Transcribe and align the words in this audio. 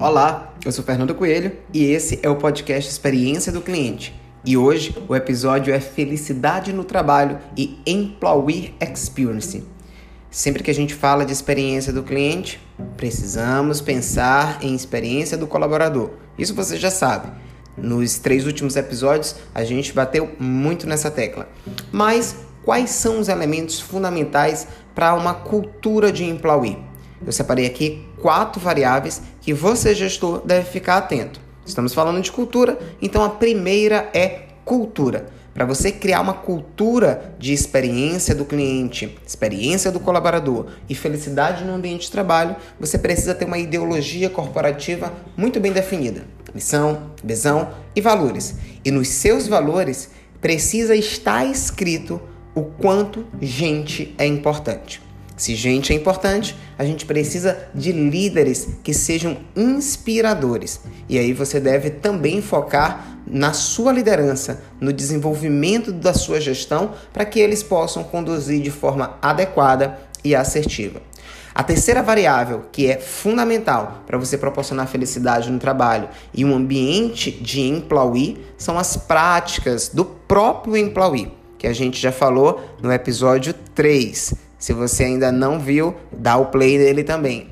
Olá, 0.00 0.54
eu 0.64 0.70
sou 0.70 0.84
Fernando 0.84 1.12
Coelho 1.12 1.56
e 1.74 1.86
esse 1.86 2.20
é 2.22 2.30
o 2.30 2.36
podcast 2.36 2.88
Experiência 2.88 3.50
do 3.50 3.60
Cliente. 3.60 4.14
E 4.44 4.56
hoje 4.56 4.96
o 5.08 5.16
episódio 5.16 5.74
é 5.74 5.80
Felicidade 5.80 6.72
no 6.72 6.84
Trabalho 6.84 7.40
e 7.56 7.80
Employee 7.84 8.76
Experience. 8.80 9.64
Sempre 10.30 10.62
que 10.62 10.70
a 10.70 10.74
gente 10.74 10.94
fala 10.94 11.26
de 11.26 11.32
experiência 11.32 11.92
do 11.92 12.04
cliente, 12.04 12.60
precisamos 12.96 13.80
pensar 13.80 14.60
em 14.62 14.72
experiência 14.72 15.36
do 15.36 15.48
colaborador. 15.48 16.10
Isso 16.38 16.54
você 16.54 16.76
já 16.76 16.92
sabe. 16.92 17.32
Nos 17.76 18.20
três 18.20 18.46
últimos 18.46 18.76
episódios 18.76 19.34
a 19.52 19.64
gente 19.64 19.92
bateu 19.92 20.30
muito 20.38 20.86
nessa 20.86 21.10
tecla. 21.10 21.48
Mas 21.90 22.36
quais 22.64 22.90
são 22.90 23.18
os 23.18 23.28
elementos 23.28 23.80
fundamentais 23.80 24.68
para 24.94 25.12
uma 25.14 25.34
cultura 25.34 26.12
de 26.12 26.24
employee? 26.24 26.86
Eu 27.26 27.32
separei 27.32 27.66
aqui 27.66 28.06
quatro 28.20 28.60
variáveis 28.60 29.22
que 29.48 29.54
você, 29.54 29.94
gestor, 29.94 30.42
deve 30.44 30.68
ficar 30.68 30.98
atento. 30.98 31.40
Estamos 31.64 31.94
falando 31.94 32.20
de 32.20 32.30
cultura, 32.30 32.78
então 33.00 33.24
a 33.24 33.30
primeira 33.30 34.10
é 34.12 34.40
cultura. 34.62 35.30
Para 35.54 35.64
você 35.64 35.90
criar 35.90 36.20
uma 36.20 36.34
cultura 36.34 37.34
de 37.38 37.54
experiência 37.54 38.34
do 38.34 38.44
cliente, 38.44 39.18
experiência 39.26 39.90
do 39.90 40.00
colaborador 40.00 40.66
e 40.86 40.94
felicidade 40.94 41.64
no 41.64 41.72
ambiente 41.72 42.02
de 42.02 42.10
trabalho, 42.10 42.56
você 42.78 42.98
precisa 42.98 43.34
ter 43.34 43.46
uma 43.46 43.56
ideologia 43.56 44.28
corporativa 44.28 45.14
muito 45.34 45.58
bem 45.58 45.72
definida: 45.72 46.24
missão, 46.54 47.12
visão 47.24 47.70
e 47.96 48.02
valores. 48.02 48.56
E 48.84 48.90
nos 48.90 49.08
seus 49.08 49.48
valores 49.48 50.10
precisa 50.42 50.94
estar 50.94 51.46
escrito 51.46 52.20
o 52.54 52.64
quanto 52.64 53.24
gente 53.40 54.14
é 54.18 54.26
importante. 54.26 55.07
Se 55.38 55.54
gente 55.54 55.92
é 55.92 55.96
importante, 55.96 56.56
a 56.76 56.84
gente 56.84 57.06
precisa 57.06 57.56
de 57.72 57.92
líderes 57.92 58.70
que 58.82 58.92
sejam 58.92 59.38
inspiradores. 59.54 60.80
E 61.08 61.16
aí 61.16 61.32
você 61.32 61.60
deve 61.60 61.90
também 61.90 62.42
focar 62.42 63.20
na 63.24 63.52
sua 63.52 63.92
liderança, 63.92 64.60
no 64.80 64.92
desenvolvimento 64.92 65.92
da 65.92 66.12
sua 66.12 66.40
gestão, 66.40 66.92
para 67.12 67.24
que 67.24 67.38
eles 67.38 67.62
possam 67.62 68.02
conduzir 68.02 68.60
de 68.60 68.70
forma 68.70 69.16
adequada 69.22 69.96
e 70.24 70.34
assertiva. 70.34 71.00
A 71.54 71.62
terceira 71.62 72.02
variável, 72.02 72.66
que 72.72 72.90
é 72.90 72.98
fundamental 72.98 74.02
para 74.06 74.18
você 74.18 74.36
proporcionar 74.36 74.88
felicidade 74.88 75.50
no 75.50 75.58
trabalho 75.58 76.08
e 76.34 76.44
um 76.44 76.54
ambiente 76.54 77.30
de 77.30 77.60
employee, 77.60 78.44
são 78.56 78.76
as 78.76 78.96
práticas 78.96 79.88
do 79.88 80.04
próprio 80.04 80.76
employee, 80.76 81.32
que 81.56 81.66
a 81.66 81.72
gente 81.72 82.00
já 82.00 82.10
falou 82.10 82.60
no 82.82 82.92
episódio 82.92 83.54
3. 83.74 84.47
Se 84.58 84.72
você 84.72 85.04
ainda 85.04 85.30
não 85.30 85.58
viu, 85.58 85.94
dá 86.12 86.36
o 86.36 86.46
play 86.46 86.76
dele 86.78 87.04
também. 87.04 87.48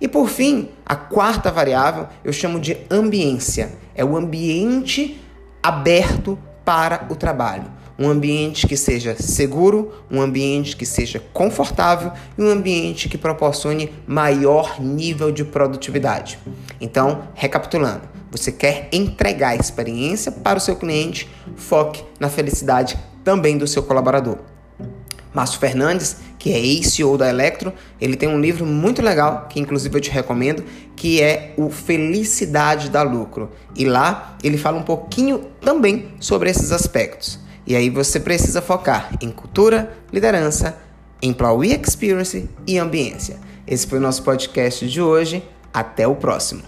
E 0.00 0.06
por 0.06 0.28
fim, 0.28 0.68
a 0.84 0.96
quarta 0.96 1.50
variável 1.50 2.06
eu 2.24 2.32
chamo 2.32 2.60
de 2.60 2.76
ambiência. 2.90 3.72
É 3.94 4.04
o 4.04 4.16
ambiente 4.16 5.20
aberto 5.62 6.38
para 6.64 7.06
o 7.10 7.16
trabalho. 7.16 7.64
Um 7.98 8.08
ambiente 8.08 8.66
que 8.66 8.78
seja 8.78 9.14
seguro, 9.20 9.92
um 10.10 10.22
ambiente 10.22 10.74
que 10.74 10.86
seja 10.86 11.22
confortável 11.34 12.12
e 12.38 12.42
um 12.42 12.48
ambiente 12.48 13.10
que 13.10 13.18
proporcione 13.18 13.92
maior 14.06 14.80
nível 14.80 15.30
de 15.30 15.44
produtividade. 15.44 16.38
Então, 16.80 17.24
recapitulando, 17.34 18.08
você 18.30 18.50
quer 18.50 18.88
entregar 18.90 19.50
a 19.50 19.56
experiência 19.56 20.32
para 20.32 20.56
o 20.56 20.60
seu 20.62 20.76
cliente, 20.76 21.28
foque 21.56 22.02
na 22.18 22.30
felicidade 22.30 22.98
também 23.22 23.58
do 23.58 23.66
seu 23.66 23.82
colaborador. 23.82 24.38
Márcio 25.34 25.60
Fernandes, 25.60 26.16
que 26.40 26.54
é 26.54 26.58
ex-CEO 26.58 27.18
da 27.18 27.28
Electro, 27.28 27.70
ele 28.00 28.16
tem 28.16 28.26
um 28.26 28.40
livro 28.40 28.64
muito 28.64 29.02
legal, 29.02 29.46
que 29.46 29.60
inclusive 29.60 29.94
eu 29.94 30.00
te 30.00 30.10
recomendo, 30.10 30.64
que 30.96 31.20
é 31.20 31.52
o 31.58 31.68
Felicidade 31.68 32.88
da 32.88 33.02
Lucro. 33.02 33.50
E 33.76 33.84
lá 33.84 34.38
ele 34.42 34.56
fala 34.56 34.78
um 34.78 34.82
pouquinho 34.82 35.50
também 35.60 36.08
sobre 36.18 36.48
esses 36.48 36.72
aspectos. 36.72 37.38
E 37.66 37.76
aí 37.76 37.90
você 37.90 38.18
precisa 38.18 38.62
focar 38.62 39.10
em 39.20 39.30
cultura, 39.30 39.92
liderança, 40.10 40.78
employee 41.22 41.78
experience 41.78 42.48
e 42.66 42.78
ambiência. 42.78 43.36
Esse 43.66 43.86
foi 43.86 43.98
o 43.98 44.02
nosso 44.02 44.22
podcast 44.22 44.88
de 44.88 45.00
hoje. 45.00 45.44
Até 45.72 46.08
o 46.08 46.16
próximo. 46.16 46.62